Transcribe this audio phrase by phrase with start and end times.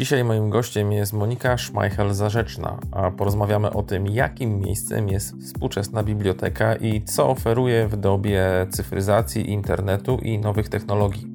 [0.00, 6.76] Dzisiaj moim gościem jest Monika Szmajchel-Zarzeczna, a porozmawiamy o tym, jakim miejscem jest współczesna biblioteka
[6.76, 11.29] i co oferuje w dobie cyfryzacji, internetu i nowych technologii.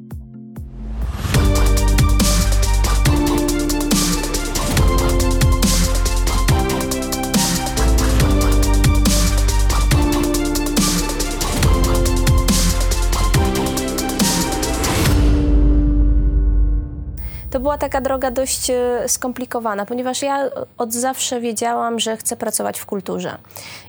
[17.75, 22.85] Była taka droga dość e, skomplikowana, ponieważ ja od zawsze wiedziałam, że chcę pracować w
[22.85, 23.37] kulturze.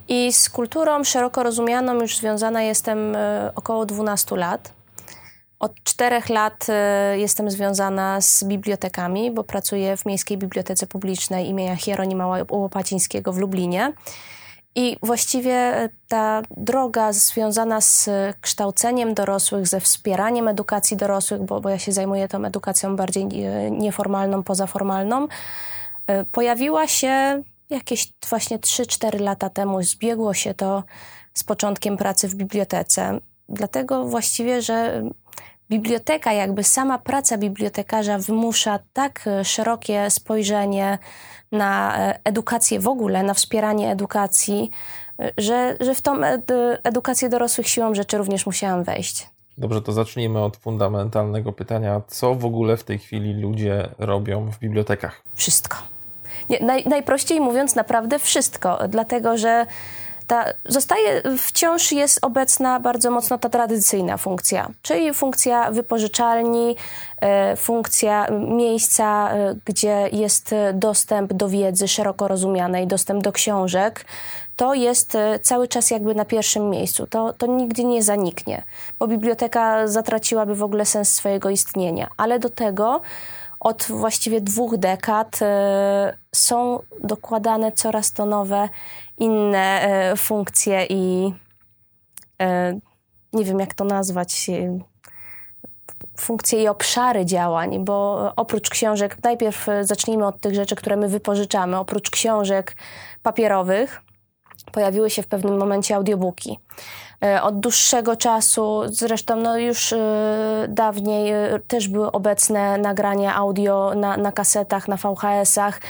[0.09, 4.72] I z kulturą szeroko rozumianą już związana jestem e, około 12 lat.
[5.60, 11.76] Od czterech lat e, jestem związana z bibliotekami, bo pracuję w Miejskiej Bibliotece Publicznej imienia
[11.76, 13.92] Hieronima Łopacińskiego w Lublinie.
[14.78, 21.78] I właściwie ta droga związana z kształceniem dorosłych, ze wspieraniem edukacji dorosłych, bo, bo ja
[21.78, 25.28] się zajmuję tą edukacją bardziej e, nieformalną, pozaformalną,
[26.06, 29.82] e, pojawiła się jakieś właśnie 3-4 lata temu.
[29.82, 30.84] Zbiegło się to
[31.34, 33.20] z początkiem pracy w bibliotece.
[33.48, 35.02] Dlatego właściwie, że
[35.70, 40.98] biblioteka, jakby sama praca bibliotekarza wymusza tak szerokie spojrzenie
[41.52, 44.70] na e, edukację w ogóle, na wspieranie edukacji,
[45.20, 46.20] e, że, że w tą
[46.84, 49.28] edukację dorosłych siłą rzeczy również musiałam wejść.
[49.58, 52.01] Dobrze, to zacznijmy od fundamentalnego pytania.
[52.08, 55.23] Co w ogóle w tej chwili ludzie robią w bibliotekach?
[55.34, 55.76] Wszystko.
[56.51, 59.66] Nie, naj, najprościej mówiąc, naprawdę wszystko, dlatego że
[60.27, 66.77] ta, zostaje, wciąż jest obecna bardzo mocno ta tradycyjna funkcja, czyli funkcja wypożyczalni,
[67.21, 74.04] e, funkcja miejsca, e, gdzie jest dostęp do wiedzy szeroko rozumianej, dostęp do książek.
[74.56, 77.06] To jest e, cały czas jakby na pierwszym miejscu.
[77.06, 78.62] To, to nigdy nie zaniknie,
[78.99, 82.09] bo biblioteka zatraciłaby w ogóle sens swojego istnienia.
[82.16, 83.00] Ale do tego
[83.60, 85.41] od właściwie dwóch dekad
[86.34, 88.69] są dokładane coraz to nowe
[89.19, 91.32] inne e, funkcje i
[92.42, 92.78] e,
[93.32, 94.78] nie wiem jak to nazwać e,
[96.19, 101.78] funkcje i obszary działań, bo oprócz książek, najpierw zacznijmy od tych rzeczy, które my wypożyczamy.
[101.78, 102.76] Oprócz książek
[103.22, 104.03] papierowych
[104.72, 106.59] pojawiły się w pewnym momencie audiobooki.
[107.43, 109.94] Od dłuższego czasu, zresztą no już
[110.69, 111.32] dawniej
[111.69, 115.81] też były obecne nagrania audio na, na kasetach, na VHS-ach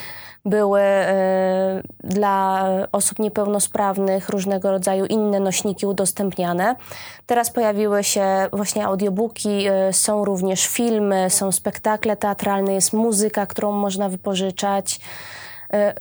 [0.46, 6.76] były e, dla osób niepełnosprawnych różnego rodzaju inne nośniki udostępniane.
[7.26, 13.72] Teraz pojawiły się właśnie audiobooki, e, są również filmy, są spektakle teatralne, jest muzyka, którą
[13.72, 15.00] można wypożyczać.
[15.72, 15.94] E,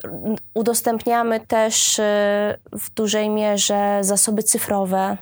[0.53, 2.01] udostępniamy też
[2.71, 5.17] w dużej mierze zasoby cyfrowe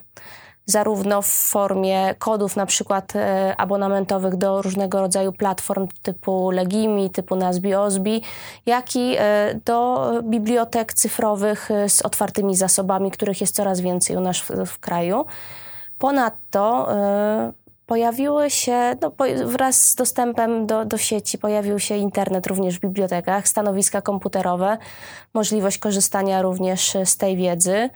[0.66, 7.36] zarówno w formie kodów na przykład e, abonamentowych do różnego rodzaju platform typu Legimi, typu
[7.36, 8.22] Nazbi Ozbi,
[8.66, 14.20] jak i e, do bibliotek cyfrowych e, z otwartymi zasobami, których jest coraz więcej u
[14.20, 15.26] nas w, w kraju.
[15.98, 16.88] Ponadto
[17.94, 19.12] pojawiły się, no,
[19.46, 24.78] wraz z dostępem do, do sieci, pojawił się internet również w bibliotekach, stanowiska komputerowe,
[25.34, 27.90] możliwość korzystania również z tej wiedzy.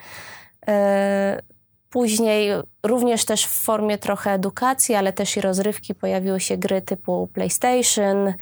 [1.90, 2.52] Później
[2.84, 8.28] również też w formie trochę edukacji, ale też i rozrywki pojawiły się gry typu PlayStation,
[8.28, 8.34] e,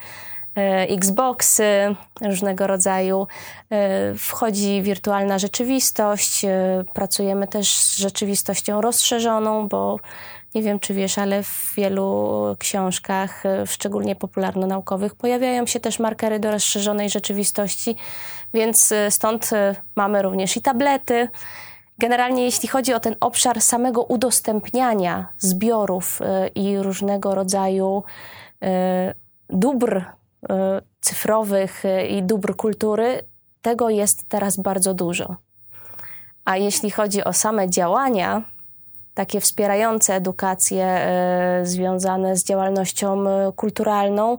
[0.88, 3.26] Xboxy, różnego rodzaju.
[3.70, 6.44] E, wchodzi wirtualna rzeczywistość.
[6.44, 9.98] E, pracujemy też z rzeczywistością rozszerzoną, bo
[10.56, 16.50] nie wiem, czy wiesz, ale w wielu książkach, szczególnie popularno-naukowych, pojawiają się też markery do
[16.50, 17.96] rozszerzonej rzeczywistości,
[18.54, 19.50] więc stąd
[19.96, 21.28] mamy również i tablety.
[21.98, 26.20] Generalnie jeśli chodzi o ten obszar samego udostępniania zbiorów
[26.54, 28.02] i różnego rodzaju
[29.50, 30.04] dóbr
[31.00, 33.20] cyfrowych i dóbr kultury,
[33.62, 35.36] tego jest teraz bardzo dużo.
[36.44, 38.42] A jeśli chodzi o same działania,
[39.16, 41.08] takie wspierające edukację
[41.62, 43.24] związane z działalnością
[43.56, 44.38] kulturalną,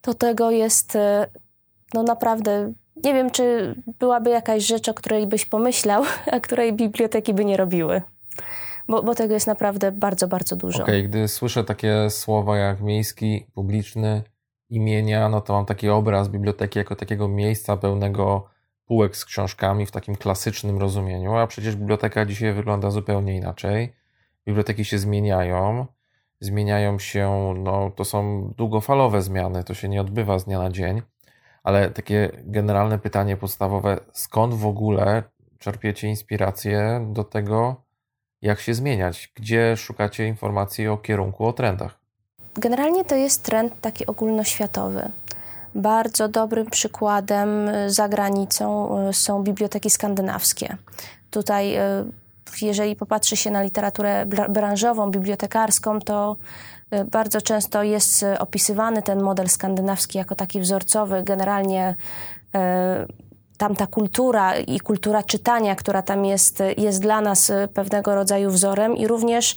[0.00, 0.98] to tego jest
[1.94, 2.72] no naprawdę
[3.04, 7.56] nie wiem, czy byłaby jakaś rzecz, o której byś pomyślał, a której biblioteki by nie
[7.56, 8.02] robiły.
[8.88, 10.82] Bo, bo tego jest naprawdę bardzo, bardzo dużo.
[10.82, 14.22] Okej, okay, gdy słyszę takie słowa jak miejski, publiczny,
[14.70, 18.48] imienia, no to mam taki obraz biblioteki jako takiego miejsca pełnego
[18.84, 23.92] półek z książkami w takim klasycznym rozumieniu, a przecież biblioteka dzisiaj wygląda zupełnie inaczej.
[24.48, 25.86] Biblioteki się zmieniają,
[26.40, 31.02] zmieniają się, no to są długofalowe zmiany, to się nie odbywa z dnia na dzień.
[31.62, 35.22] Ale takie generalne pytanie podstawowe, skąd w ogóle
[35.58, 37.76] czerpiecie inspirację do tego,
[38.42, 39.32] jak się zmieniać?
[39.34, 41.98] Gdzie szukacie informacji o kierunku, o trendach?
[42.54, 45.10] Generalnie to jest trend taki ogólnoświatowy.
[45.74, 50.76] Bardzo dobrym przykładem za granicą są biblioteki skandynawskie.
[51.30, 51.76] Tutaj,
[52.62, 56.36] jeżeli popatrzy się na literaturę branżową, bibliotekarską, to
[57.10, 61.22] bardzo często jest opisywany ten model skandynawski jako taki wzorcowy.
[61.22, 61.94] Generalnie
[63.58, 69.06] tamta kultura i kultura czytania, która tam jest, jest dla nas pewnego rodzaju wzorem i
[69.06, 69.54] również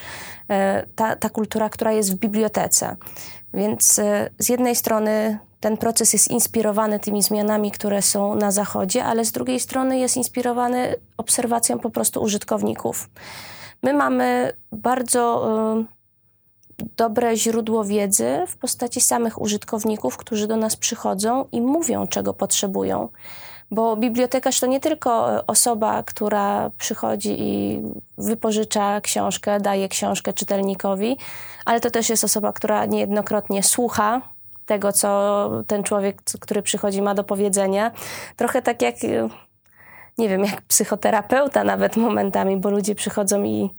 [0.95, 2.95] ta, ta kultura, która jest w bibliotece.
[3.53, 4.01] Więc
[4.39, 9.31] z jednej strony ten proces jest inspirowany tymi zmianami, które są na Zachodzie, ale z
[9.31, 13.09] drugiej strony jest inspirowany obserwacją po prostu użytkowników.
[13.83, 15.47] My mamy bardzo
[16.97, 23.09] dobre źródło wiedzy w postaci samych użytkowników, którzy do nas przychodzą i mówią, czego potrzebują.
[23.71, 27.81] Bo bibliotekarz to nie tylko e, osoba, która przychodzi i
[28.17, 31.17] wypożycza książkę, daje książkę czytelnikowi,
[31.65, 34.21] ale to też jest osoba, która niejednokrotnie słucha
[34.71, 37.91] tego, co ten człowiek, który przychodzi, ma do powiedzenia.
[38.35, 39.29] Trochę tak jak, e,
[40.17, 43.69] nie wiem, jak psychoterapeuta nawet momentami, bo ludzie przychodzą i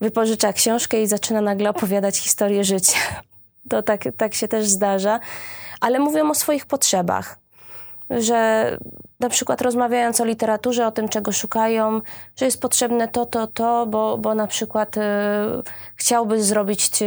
[0.00, 2.98] wypożycza książkę i zaczyna nagle opowiadać historię życia.
[3.68, 5.20] To tak, tak się też zdarza,
[5.80, 7.38] ale mówią o swoich potrzebach
[8.18, 8.78] że
[9.20, 12.00] na przykład rozmawiając o literaturze, o tym, czego szukają,
[12.36, 15.00] że jest potrzebne to, to, to, bo, bo na przykład y,
[15.96, 17.06] chciałby zrobić y,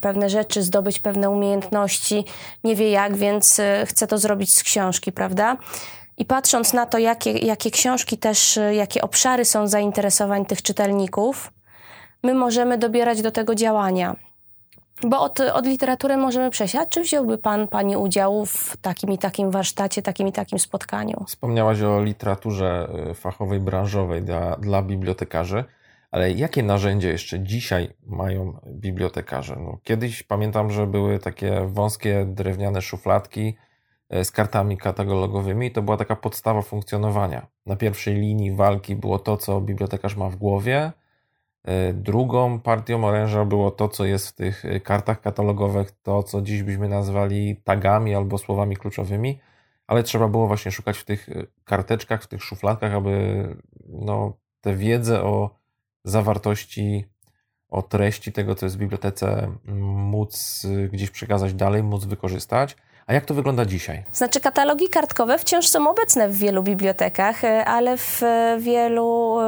[0.00, 2.24] pewne rzeczy, zdobyć pewne umiejętności,
[2.64, 5.56] nie wie jak, więc y, chce to zrobić z książki, prawda?
[6.16, 11.52] I patrząc na to, jakie, jakie książki też, jakie obszary są zainteresowań tych czytelników,
[12.22, 14.16] my możemy dobierać do tego działania.
[15.06, 16.74] Bo od, od literatury możemy przejść.
[16.74, 21.24] A czy wziąłby Pan, Pani udział w takim i takim warsztacie, takim i takim spotkaniu?
[21.26, 25.64] Wspomniałaś o literaturze y, fachowej, branżowej dla, dla bibliotekarzy,
[26.10, 29.56] ale jakie narzędzia jeszcze dzisiaj mają bibliotekarze?
[29.56, 33.56] No, kiedyś pamiętam, że były takie wąskie drewniane szufladki
[34.14, 35.70] y, z kartami katalogowymi.
[35.72, 37.46] To była taka podstawa funkcjonowania.
[37.66, 40.92] Na pierwszej linii walki było to, co bibliotekarz ma w głowie–
[41.94, 46.62] drugą partią oręża było to, co jest w tych e, kartach katalogowych, to co dziś
[46.62, 49.38] byśmy nazwali tagami albo słowami kluczowymi,
[49.86, 51.32] ale trzeba było właśnie szukać w tych e,
[51.64, 53.44] karteczkach, w tych szufladkach, aby
[53.88, 55.50] no, tę wiedzę o
[56.04, 57.04] zawartości,
[57.68, 62.76] o treści tego, co jest w bibliotece, móc gdzieś przekazać dalej, móc wykorzystać.
[63.06, 64.04] A jak to wygląda dzisiaj?
[64.12, 68.22] Znaczy, katalogi kartkowe wciąż są obecne w wielu bibliotekach, ale w
[68.58, 69.38] wielu,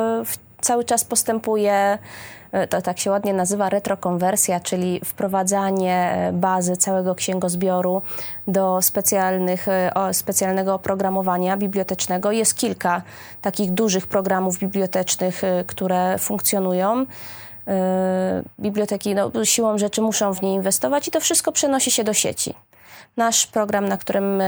[0.67, 1.99] cały czas postępuje
[2.53, 8.03] e, to tak się ładnie nazywa retrokonwersja, czyli wprowadzanie e, bazy całego księgozbioru
[8.49, 12.33] do specjalnych, e, specjalnego oprogramowania bibliotecznego.
[12.33, 13.03] Jest kilka
[13.43, 17.07] takich dużych programów bibliotecznych, które funkcjonują.
[18.61, 22.55] Biblioteki no, siłą rzeczy muszą w nie inwestować i to wszystko przenosi się do sieci.
[23.17, 24.43] Nasz program, na którym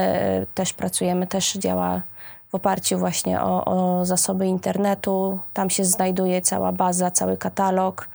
[0.55, 2.03] też pracujemy, też działa
[2.49, 5.39] w oparciu właśnie o, o zasoby internetu.
[5.53, 8.09] Tam się znajduje cała baza, cały katalog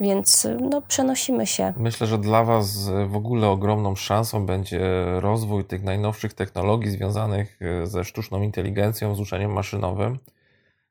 [0.00, 1.72] więc no, przenosimy się.
[1.76, 4.80] Myślę, że dla Was w ogóle ogromną szansą będzie
[5.20, 10.18] rozwój tych najnowszych technologii związanych e, ze sztuczną inteligencją, z uczeniem maszynowym,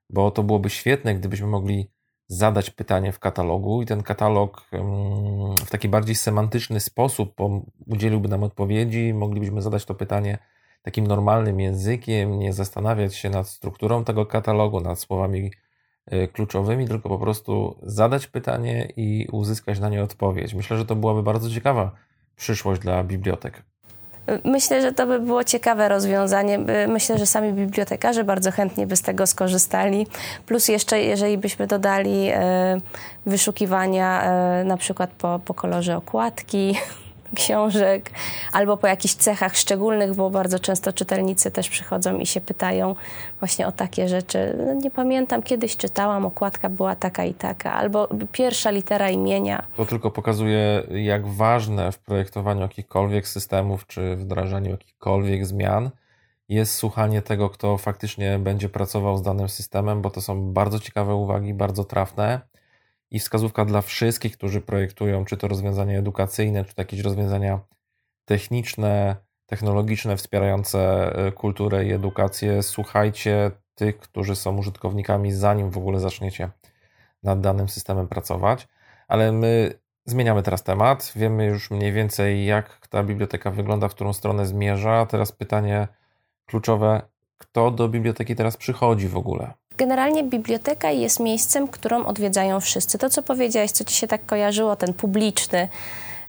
[0.10, 1.92] bo to byłoby świetne, gdybyśmy mogli
[2.28, 4.66] zadać pytanie w katalogu i ten katalog
[5.66, 7.36] w taki bardziej semantyczny sposób
[7.88, 10.38] udzieliłby nam odpowiedzi, moglibyśmy zadać to pytanie
[10.82, 15.52] takim normalnym językiem, nie zastanawiać się nad strukturą tego katalogu, nad słowami
[16.06, 20.54] e, kluczowymi, tylko po prostu zadać pytanie i uzyskać na nie odpowiedź.
[20.54, 21.92] Myślę, że to byłaby bardzo ciekawa
[22.36, 23.64] przyszłość dla bibliotek.
[24.44, 26.60] Myślę, że to by było ciekawe rozwiązanie.
[26.88, 30.08] Myślę, że sami bibliotekarze bardzo chętnie by z tego skorzystali.
[30.46, 32.78] Plus jeszcze, jeżeli byśmy dodali e,
[33.26, 34.34] wyszukiwania
[34.66, 36.76] na przykład po, po kolorze okładki,
[37.36, 38.12] książek
[38.54, 42.96] albo po jakichś cechach szczególnych, bo bardzo często czytelnicy też przychodzą i się pytają
[43.40, 44.58] właśnie o takie rzeczy.
[44.66, 49.64] No, nie pamiętam, kiedyś czytałam, okładka była taka i taka, albo pierwsza litera imienia.
[49.78, 55.90] To tylko pokazuje, jak ważne w projektowaniu jakichkolwiek systemów czy wdrażaniu jakichkolwiek zmian
[56.50, 61.16] jest słuchanie tego, kto faktycznie będzie pracował z danym systemem, bo to są bardzo ciekawe
[61.16, 62.42] uwagi, bardzo trafne
[63.12, 67.60] i wskazówka dla wszystkich, którzy projektują czy to rozwiązania edukacyjne, czy to jakieś rozwiązania
[68.26, 72.64] techniczne, technologiczne wspierające e, kulturę i edukację.
[72.64, 76.50] Słuchajcie tych, którzy są użytkownikami, zanim w ogóle zaczniecie
[77.24, 78.68] nad danym systemem pracować.
[79.08, 81.14] Ale my zmieniamy teraz temat.
[81.16, 85.06] Wiemy już mniej więcej, jak ta biblioteka wygląda, w którą stronę zmierza.
[85.06, 85.88] Teraz pytanie
[86.46, 87.02] kluczowe:
[87.38, 89.54] kto do biblioteki teraz przychodzi w ogóle?
[89.80, 92.98] Generalnie biblioteka jest miejscem, którą odwiedzają wszyscy.
[92.98, 95.70] To, co powiedziałeś, co ci się tak kojarzyło, ten publiczny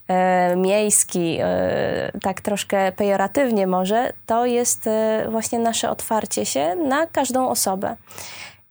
[0.09, 7.07] e, miejski, e, tak troszkę pejoratywnie może, to jest e, właśnie nasze otwarcie się na
[7.07, 7.97] każdą osobę.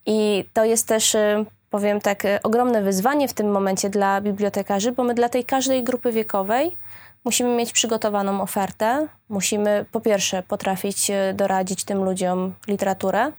[0.05, 4.91] I to jest też, e, powiem tak, e, ogromne wyzwanie w tym momencie dla bibliotekarzy,
[4.91, 6.77] bo my dla tej każdej grupy wiekowej
[7.25, 9.07] musimy mieć przygotowaną ofertę.
[9.29, 13.31] Musimy po pierwsze potrafić e, doradzić tym ludziom literaturę,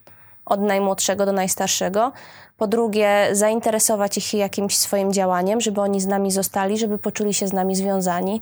[0.46, 2.12] od najmłodszego do najstarszego.
[2.58, 7.46] Po drugie, zainteresować ich jakimś swoim działaniem, żeby oni z nami zostali, żeby poczuli się
[7.46, 8.40] z nami związani.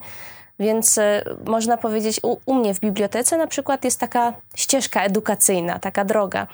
[0.59, 1.01] Więc y,
[1.45, 6.47] można powiedzieć, u, u, mnie w bibliotece na przykład jest taka ścieżka edukacyjna, taka droga.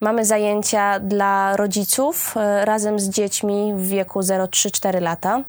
[0.00, 5.42] Mamy zajęcia dla rodziców y, razem z dziećmi w wieku 0-3-4 lata.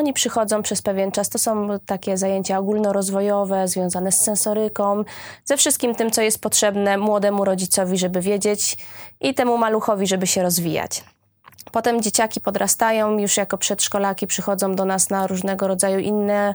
[0.00, 1.28] Oni przychodzą przez pewien czas.
[1.28, 5.04] To są takie zajęcia ogólnorozwojowe, związane z sensoryką,
[5.44, 8.76] ze wszystkim tym, co jest potrzebne młodemu rodzicowi, żeby wiedzieć
[9.20, 11.04] i temu maluchowi, żeby się rozwijać.
[11.72, 16.54] Potem dzieciaki podrastają, już jako przedszkolaki przychodzą do nas na różnego rodzaju inne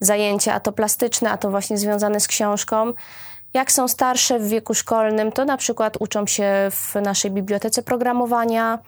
[0.00, 2.92] zajęcia, a to plastyczne, a to właśnie związane z książką.
[3.54, 8.78] Jak są starsze w wieku szkolnym, to na przykład uczą się w naszej bibliotece programowania,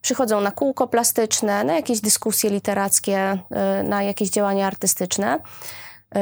[0.00, 3.38] przychodzą na kółko plastyczne, na jakieś dyskusje literackie,
[3.80, 5.38] y, na jakieś działania artystyczne.
[5.38, 6.20] Y,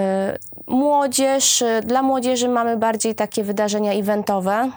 [0.66, 4.70] młodzież, y, dla młodzieży mamy bardziej takie wydarzenia eventowe,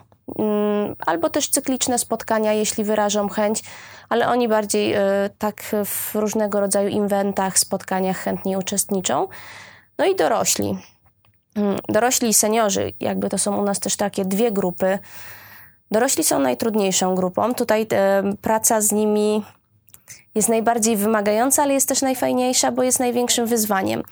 [1.05, 3.63] albo też cykliczne spotkania, jeśli wyrażą chęć,
[4.10, 4.96] ale oni bardziej
[5.38, 9.27] tak w różnego rodzaju inventach, spotkaniach chętnie uczestniczą.
[9.98, 10.77] No i dorośli.
[11.55, 15.00] Mm, dorośli i seniorzy, jakby to są u nas też takie dwie grupy.
[15.91, 17.53] Dorośli są najtrudniejszą grupą.
[17.53, 19.43] Tutaj e, praca z nimi
[20.35, 24.03] jest najbardziej wymagająca, ale jest też najfajniejsza, bo jest największym wyzwaniem.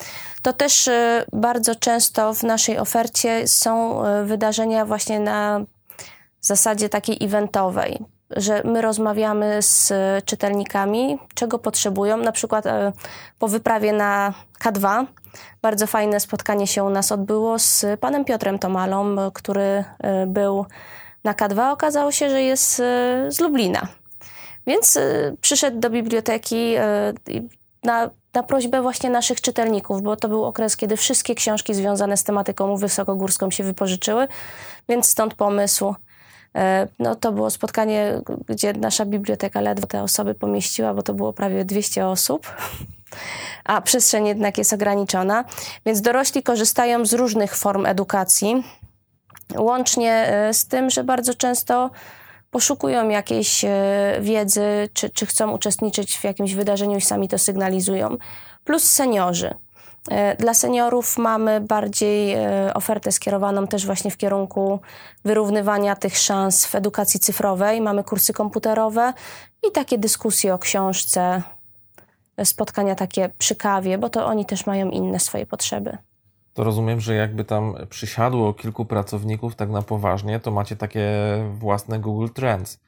[0.41, 5.61] To też e, bardzo często w naszej ofercie są e, wydarzenia właśnie na
[6.41, 9.93] zasadzie takiej eventowej, że my rozmawiamy z
[10.25, 12.17] czytelnikami, czego potrzebują.
[12.17, 12.65] Na przykład
[13.39, 14.33] po wyprawie na
[14.63, 15.05] K2
[15.61, 20.65] bardzo fajne spotkanie się u nas odbyło z panem Piotrem Tomalą, który e, był
[21.23, 21.71] na K2.
[21.71, 23.87] Okazało się, że jest e, z Lublina.
[24.67, 26.75] Więc e, przyszedł do biblioteki
[27.83, 32.23] na, na prośbę właśnie naszych czytelników, bo to był okres, kiedy wszystkie książki związane z
[32.23, 34.27] tematyką wysokogórską się wypożyczyły,
[34.89, 35.95] więc stąd pomysł.
[36.99, 41.65] No, to było spotkanie, gdzie nasza biblioteka ledwo te osoby pomieściła, bo to było prawie
[41.65, 42.47] 200 osób
[43.63, 45.45] a przestrzeń jednak jest ograniczona.
[45.85, 48.63] Więc dorośli korzystają z różnych form edukacji,
[49.57, 51.91] łącznie e, z tym, że bardzo często
[52.51, 53.71] poszukują jakiejś e,
[54.21, 58.17] wiedzy, czy, czy chcą uczestniczyć w jakimś wydarzeniu i sami to sygnalizują.
[58.63, 59.53] Plus seniorzy.
[60.11, 62.35] E, dla seniorów mamy bardziej
[62.73, 64.79] ofertę skierowaną też właśnie w kierunku
[65.25, 67.81] wyrównywania tych szans w edukacji cyfrowej.
[67.81, 69.13] Mamy kursy komputerowe
[69.67, 71.41] i takie dyskusje o książce,
[72.43, 75.97] spotkania takie przy kawie, bo to oni też mają inne swoje potrzeby.
[76.53, 81.11] To rozumiem, że jakby tam przysiadło kilku pracowników tak na poważnie, to macie takie
[81.59, 82.79] własne Google Trends.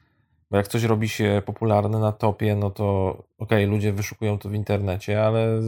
[0.50, 4.48] Bo jak coś robi się popularne na topie, no to okej, okay, ludzie wyszukują to
[4.48, 5.60] w internecie, ale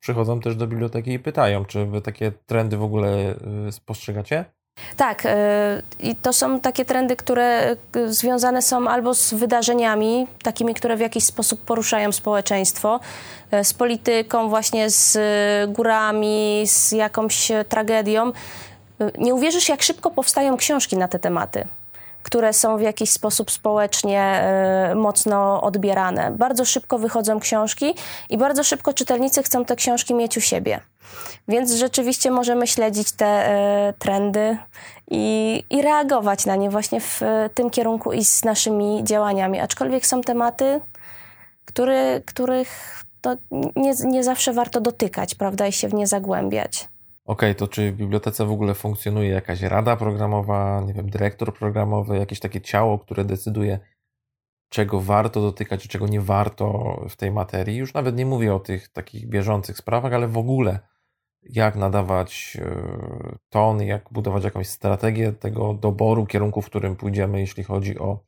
[0.00, 3.34] przychodzą też do biblioteki i pytają, czy wy takie trendy w ogóle
[3.68, 4.44] y, spostrzegacie?
[4.96, 5.28] Tak, y,
[6.00, 11.00] i to są takie trendy, które y, związane są albo z wydarzeniami, takimi, które w
[11.00, 13.00] jakiś sposób poruszają społeczeństwo,
[13.62, 15.18] z polityką, właśnie z
[15.70, 18.32] górami, z jakąś tragedią.
[19.18, 21.66] Nie uwierzysz, jak szybko powstają książki na te tematy
[22.26, 24.44] które są w jakiś sposób społecznie
[24.94, 26.30] mocno odbierane.
[26.30, 27.94] Bardzo szybko wychodzą książki
[28.30, 30.80] i bardzo szybko czytelnicy chcą te książki mieć u siebie.
[31.48, 34.58] Więc rzeczywiście możemy śledzić te e, trendy
[35.10, 39.60] i, i reagować na nie właśnie w e, tym kierunku i z naszymi działaniami.
[39.60, 40.80] Aczkolwiek są tematy,
[41.64, 43.36] który, których to
[43.76, 46.88] nie, nie zawsze warto dotykać, prawda, i się w nie zagłębiać.
[47.26, 51.54] Okej, okay, to czy w bibliotece w ogóle funkcjonuje jakaś rada programowa, nie wiem, dyrektor
[51.54, 53.78] programowy, jakieś takie ciało, które decyduje,
[54.68, 57.76] czego warto dotykać, czego nie warto w tej materii?
[57.76, 60.78] Już nawet nie mówię o tych takich bieżących sprawach, ale w ogóle
[61.42, 67.64] jak nadawać e, ton, jak budować jakąś strategię tego doboru kierunku, w którym pójdziemy, jeśli
[67.64, 68.20] chodzi o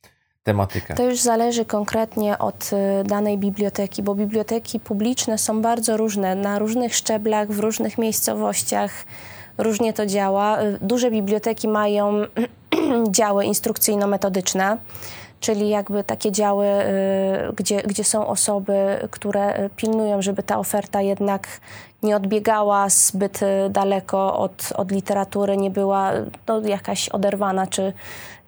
[0.43, 0.95] tematykę.
[0.95, 6.59] To już zależy konkretnie od e, danej biblioteki, bo biblioteki publiczne są bardzo różne, na
[6.59, 9.05] różnych szczeblach, w różnych miejscowościach.
[9.59, 10.59] Różnie to działa.
[10.59, 12.13] E, duże biblioteki mają
[13.19, 14.77] działy instrukcyjno-metodyczne
[15.41, 21.49] czyli jakby takie działy, y, gdzie, gdzie są osoby, które pilnują, żeby ta oferta jednak
[22.03, 26.13] nie odbiegała zbyt y, daleko od, od literatury, nie była
[26.49, 27.93] no, jakaś oderwana czy,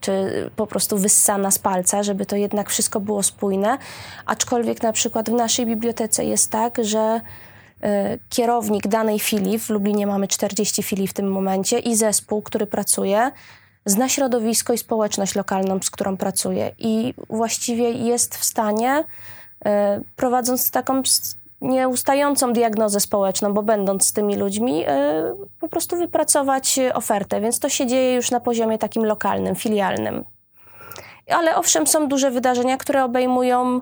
[0.01, 3.79] czy po prostu wyssana z palca, żeby to jednak wszystko było spójne.
[4.27, 7.21] Aczkolwiek na przykład w naszej bibliotece jest tak, że
[8.29, 13.31] kierownik danej filii, w Lublinie mamy 40 filii w tym momencie, i zespół, który pracuje,
[13.85, 19.05] zna środowisko i społeczność lokalną, z którą pracuje i właściwie jest w stanie,
[19.65, 21.03] e, prowadząc taką
[21.61, 27.41] nieustającą diagnozę społeczną, bo będąc z tymi ludźmi, e, po prostu wypracować ofertę.
[27.41, 30.25] Więc to się dzieje już na poziomie takim lokalnym, filialnym.
[31.29, 33.81] Ale owszem, są duże wydarzenia, które obejmują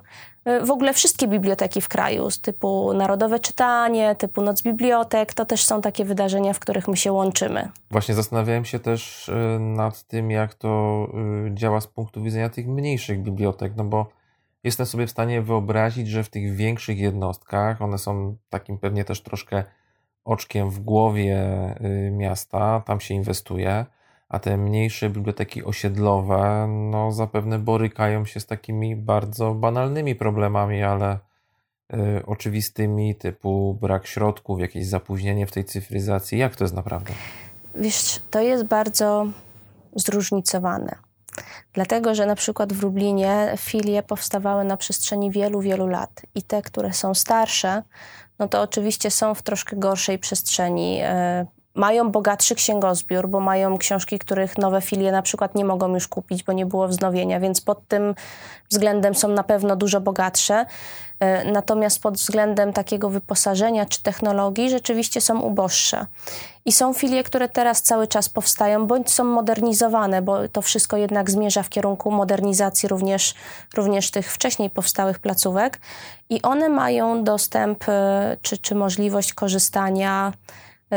[0.65, 5.65] w ogóle wszystkie biblioteki w kraju, z typu Narodowe Czytanie, typu Noc Bibliotek, to też
[5.65, 7.69] są takie wydarzenia, w których my się łączymy.
[7.91, 10.69] Właśnie zastanawiałem się też e, nad tym, jak to
[11.47, 14.07] e, działa z punktu widzenia tych mniejszych bibliotek, no bo
[14.65, 19.23] jestem sobie w stanie wyobrazić, że w tych większych jednostkach, one są takim pewnie też
[19.23, 19.65] troszkę
[20.25, 21.39] oczkiem w głowie
[22.11, 23.87] miasta, tam się inwestuje
[24.29, 31.19] a te mniejsze biblioteki osiedlowe, no zapewne borykają się z takimi bardzo banalnymi problemami, ale
[31.95, 36.39] y, oczywistymi, typu brak środków, jakieś zapóźnienie w tej cyfryzacji.
[36.39, 37.13] Jak to jest naprawdę?
[37.75, 39.27] Wiesz, to jest bardzo
[39.97, 40.97] zróżnicowane.
[41.73, 46.63] Dlatego, że na przykład w Lublinie filie powstawały na przestrzeni wielu, wielu lat i te,
[46.63, 47.83] które są starsze,
[48.39, 51.01] no to oczywiście są w troszkę gorszej przestrzeni.
[51.03, 56.09] Y, mają bogatszy księgozbiór, bo mają książki, których nowe filie na przykład nie mogą już
[56.09, 58.15] kupić, bo nie było wznowienia, więc pod tym
[58.71, 60.67] względem są na pewno dużo bogatsze.
[61.21, 66.07] E, natomiast pod względem takiego wyposażenia czy technologii rzeczywiście są uboższe.
[66.65, 71.31] I są filie, które teraz cały czas powstają, bądź są modernizowane, bo to wszystko jednak
[71.31, 73.35] zmierza w kierunku modernizacji również,
[73.75, 75.81] również tych wcześniej powstałych placówek.
[76.31, 80.33] I one mają dostęp e, czy, czy możliwość korzystania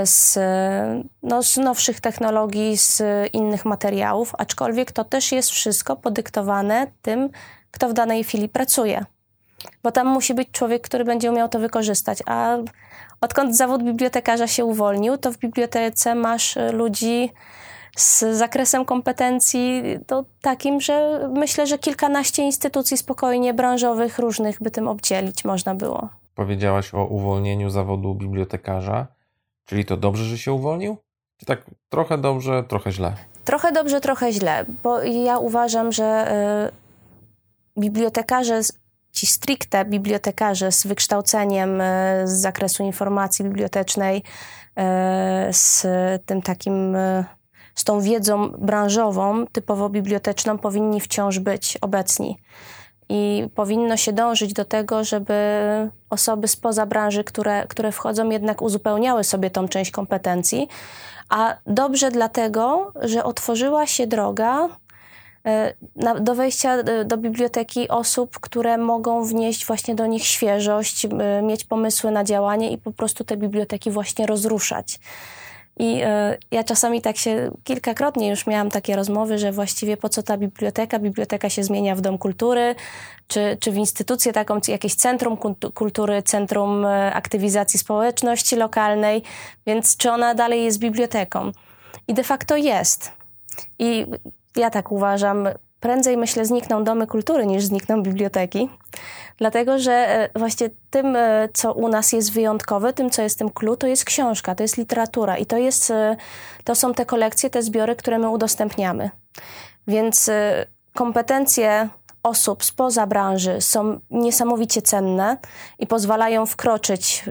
[0.05, 0.39] z,
[1.23, 7.29] no, z nowszych technologii, z innych materiałów, aczkolwiek to też jest wszystko podyktowane tym,
[7.71, 9.05] kto w danej chwili pracuje.
[9.83, 12.19] Bo tam musi być człowiek, który będzie umiał to wykorzystać.
[12.25, 12.57] A
[13.21, 17.31] odkąd zawód bibliotekarza się uwolnił, to w bibliotece masz ludzi
[17.97, 24.87] z zakresem kompetencji to takim, że myślę, że kilkanaście instytucji spokojnie branżowych różnych by tym
[24.87, 26.09] obdzielić można było.
[26.35, 29.07] Powiedziałaś o uwolnieniu zawodu bibliotekarza.
[29.71, 30.97] Czyli to dobrze, że się uwolnił?
[31.37, 33.13] Czy tak trochę dobrze, trochę źle?
[33.45, 36.33] Trochę dobrze, trochę źle, bo ja uważam, że
[37.77, 38.61] y, bibliotekarze,
[39.11, 41.83] ci stricte bibliotekarze z wykształceniem y,
[42.25, 44.23] z zakresu informacji bibliotecznej, y,
[45.51, 45.87] z
[46.25, 46.95] tym takim,
[47.75, 52.37] z tą wiedzą branżową, typowo biblioteczną, powinni wciąż być obecni
[53.11, 55.33] i powinno się dążyć do tego, żeby
[56.09, 60.67] osoby spoza branży, które, które wchodzą, jednak uzupełniały sobie tą część kompetencji.
[61.29, 64.69] A dobrze dlatego, że otworzyła się droga
[65.45, 65.73] e,
[66.21, 71.63] do wejścia e, do biblioteki osób, które mogą wnieść właśnie do nich świeżość, e, mieć
[71.63, 74.99] pomysły na działanie i po prostu te biblioteki właśnie rozruszać.
[75.79, 80.23] I y, ja czasami tak się kilkakrotnie już miałam takie rozmowy, że właściwie po co
[80.23, 80.99] ta biblioteka?
[80.99, 82.75] Biblioteka się zmienia w dom kultury,
[83.27, 85.37] czy, czy w instytucję taką, czy jakieś centrum
[85.73, 89.23] kultury, centrum e, aktywizacji społeczności lokalnej,
[89.65, 91.51] więc czy ona dalej jest biblioteką?
[92.07, 93.11] I de facto jest.
[93.79, 94.05] I
[94.55, 95.47] ja tak uważam,
[95.81, 98.69] prędzej myślę znikną domy kultury niż znikną biblioteki.
[99.37, 103.49] Dlatego, że e, właśnie tym, e, co u nas jest wyjątkowe, tym, co jest tym
[103.49, 106.15] clue, to jest książka, to jest literatura i to, jest, e,
[106.63, 109.09] to są te kolekcje, te zbiory, które my udostępniamy.
[109.87, 110.29] Więc
[110.93, 111.89] kompetencje
[112.23, 115.37] osób spoza branży są niesamowicie cenne
[115.79, 117.23] i pozwalają wkroczyć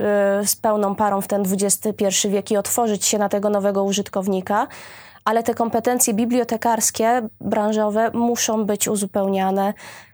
[0.45, 4.67] z pełną parą w ten XXI wiek i otworzyć się na tego nowego użytkownika
[5.25, 9.73] ale te kompetencje bibliotekarskie, branżowe muszą być uzupełniane.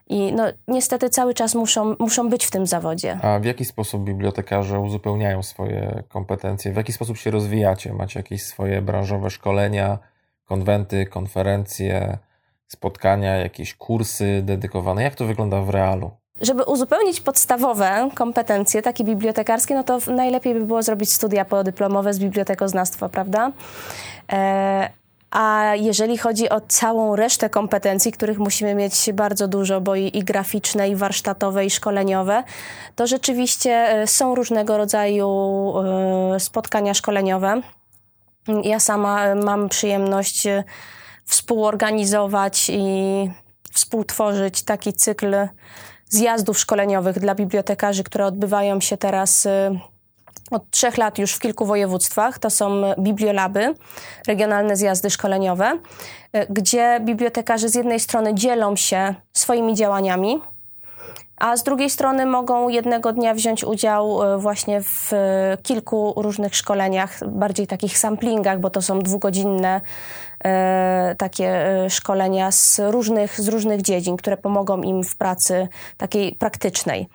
[0.10, 3.20] I no, niestety cały czas muszą, muszą być w tym zawodzie.
[3.22, 6.74] A w jaki sposób bibliotekarze uzupełniają swoje kompetencje?
[6.74, 7.94] W jaki sposób się rozwijacie?
[7.94, 10.00] Macie jakieś swoje branżowe szkolenia,
[10.46, 12.18] konwenty, konferencje,
[12.68, 15.04] spotkania, jakieś kursy dedykowane?
[15.04, 16.12] Jak to wygląda w realu?
[16.42, 22.20] Żeby uzupełnić podstawowe kompetencje, takie bibliotekarskie, no to najlepiej by było zrobić studia podyplomowe z
[22.20, 23.52] bibliotekoznawstwa, prawda?
[24.32, 24.90] E,
[25.32, 30.24] a jeżeli chodzi o całą resztę kompetencji, których musimy mieć bardzo dużo, bo i, i,
[30.24, 32.44] graficzne, i warsztatowe, i szkoleniowe,
[32.96, 35.30] to rzeczywiście e, są różnego rodzaju
[36.36, 37.62] e, spotkania szkoleniowe.
[38.64, 40.48] Ja sama mam przyjemność
[41.26, 42.84] współorganizować i
[43.74, 45.36] współtworzyć taki cykl
[46.10, 49.80] zjazdów szkoleniowych dla bibliotekarzy, które odbywają się teraz y,
[50.52, 52.40] od trzech lat już w kilku województwach.
[52.40, 53.74] To są bibliolaby,
[54.28, 55.80] regionalne zjazdy szkoleniowe,
[56.36, 60.42] y, gdzie bibliotekarze z jednej strony dzielą się swoimi działaniami,
[61.38, 66.56] a z drugiej strony mogą jednego dnia wziąć udział e, właśnie w e, kilku różnych
[66.56, 69.82] szkoleniach, bardziej takich samplingach, bo to są dwugodzinne
[70.44, 77.08] e, takie szkolenia z różnych, z różnych dziedzin, które pomogą im w pracy takiej praktycznej.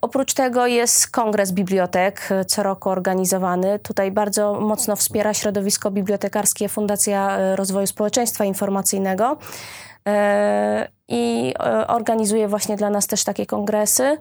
[0.00, 3.78] Oprócz tego jest Kongres Bibliotek, co roku organizowany.
[3.78, 9.36] Tutaj bardzo mocno wspiera środowisko bibliotekarskie Fundacja Rozwoju Społeczeństwa Informacyjnego.
[11.08, 14.18] E, i e, organizuje właśnie dla nas też takie kongresy.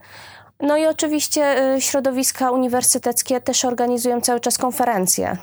[0.60, 5.38] No i oczywiście e, środowiska uniwersyteckie też organizują cały czas konferencje,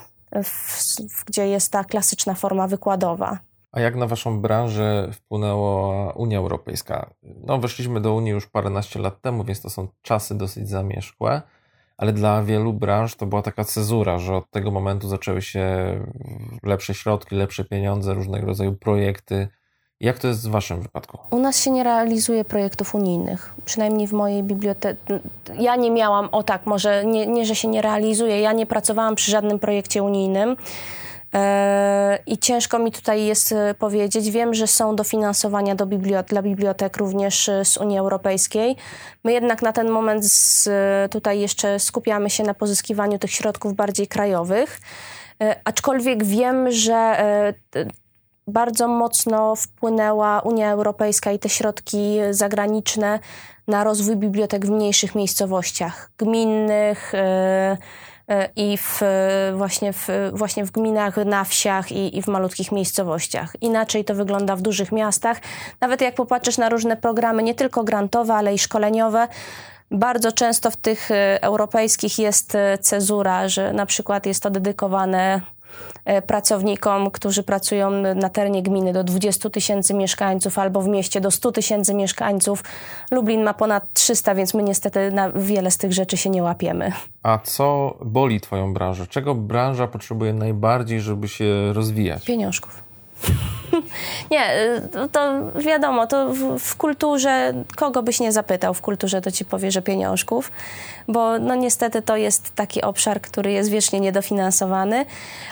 [1.26, 3.38] gdzie jest ta klasyczna forma wykładowa.
[3.72, 7.10] A jak na Waszą branżę wpłynęła Unia Europejska?
[7.22, 11.42] No, weszliśmy do Unii już paręnaście lat temu, więc to są czasy dosyć zamierzchłe,
[11.96, 15.66] ale dla wielu branż to była taka cezura, że od tego momentu zaczęły się
[16.62, 19.48] lepsze środki, lepsze pieniądze, różnego rodzaju projekty
[20.00, 21.18] jak to jest w Waszym wypadku?
[21.30, 23.54] U nas się nie realizuje projektów unijnych.
[23.64, 24.96] Przynajmniej w mojej bibliotece.
[25.58, 28.40] Ja nie miałam, o tak, może nie, nie, że się nie realizuje.
[28.40, 30.56] Ja nie pracowałam przy żadnym projekcie unijnym.
[31.34, 34.30] E, I ciężko mi tutaj jest e, powiedzieć.
[34.30, 38.76] Wiem, że są dofinansowania do bibliot dla bibliotek również e, z Unii Europejskiej.
[39.24, 40.68] My jednak na ten moment z,
[41.12, 44.80] tutaj jeszcze skupiamy się na pozyskiwaniu tych środków bardziej krajowych.
[45.64, 47.16] Aczkolwiek wiem, że
[48.46, 53.18] bardzo mocno wpłynęła Unia Europejska i te środki zagraniczne
[53.68, 57.76] na rozwój bibliotek w mniejszych miejscowościach gminnych e,
[58.28, 59.00] e, i w,
[59.54, 63.52] właśnie, w, właśnie w gminach, na wsiach i, i w malutkich miejscowościach.
[63.60, 65.40] Inaczej to wygląda w dużych miastach.
[65.80, 69.28] Nawet jak popatrzysz na różne programy, nie tylko grantowe, ale i szkoleniowe,
[69.90, 75.40] bardzo często w tych e, europejskich jest cezura, że na przykład jest to dedykowane
[76.26, 81.52] pracownikom, którzy pracują na terenie gminy do 20 tysięcy mieszkańców albo w mieście do 100
[81.52, 82.64] tysięcy mieszkańców.
[83.10, 86.92] Lublin ma ponad 300, więc my niestety na wiele z tych rzeczy się nie łapiemy.
[87.22, 89.06] A co boli Twoją branżę?
[89.06, 92.24] Czego branża potrzebuje najbardziej, żeby się rozwijać?
[92.24, 92.82] Pieniążków.
[94.30, 94.56] nie,
[95.04, 99.44] y, to wiadomo, to w, w, kulturze, kogo byś nie zapytał w kulturze, to ci
[99.44, 100.52] powie, że pieniążków,
[101.08, 105.06] bo no niestety to jest taki obszar, który jest wiecznie niedofinansowany,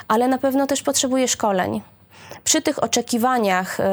[0.09, 1.81] ale na pewno też potrzebuje szkoleń.
[2.45, 3.85] Przy tych oczekiwaniach, y,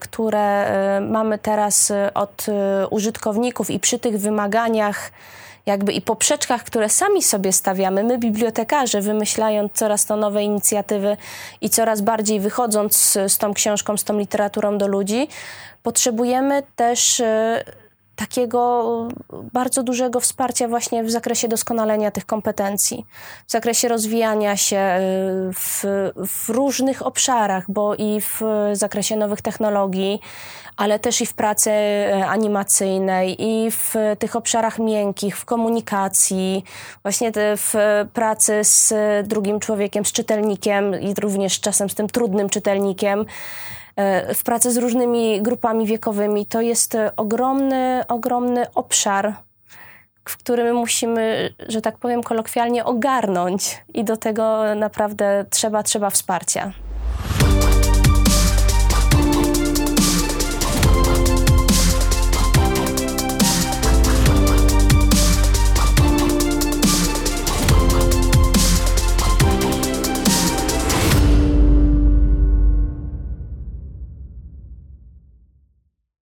[0.00, 2.46] które y, mamy teraz od
[2.90, 5.10] użytkowników i przy tych wymaganiach,
[5.68, 11.16] jakby i poprzeczkach, które sami sobie stawiamy, my bibliotekarze, wymyślając coraz to nowe inicjatywy
[11.60, 15.28] i coraz bardziej wychodząc z, z tą książką, z tą literaturą do ludzi,
[15.82, 17.64] potrzebujemy też e,
[18.18, 19.08] takiego
[19.52, 23.06] bardzo dużego wsparcia właśnie w zakresie doskonalenia tych kompetencji,
[23.46, 25.00] w zakresie rozwijania się e,
[25.54, 25.84] w,
[26.26, 28.40] w, różnych obszarach, bo i w
[28.72, 30.20] zakresie nowych technologii,
[30.76, 36.64] ale też i w pracy e, animacyjnej, i w tych obszarach miękkich, w komunikacji,
[37.02, 37.74] właśnie w
[38.12, 38.94] pracy z
[39.28, 43.24] drugim człowiekiem, z czytelnikiem i również czasem z tym trudnym czytelnikiem
[44.34, 46.46] w pracy z różnymi grupami wiekowymi.
[46.46, 49.34] To jest ogromny, ogromny obszar,
[50.24, 56.72] w którym musimy, że tak powiem kolokwialnie, ogarnąć i do tego naprawdę trzeba, trzeba wsparcia.